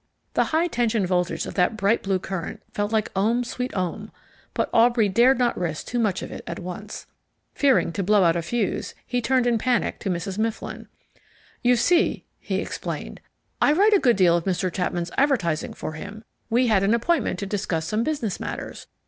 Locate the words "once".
6.57-7.05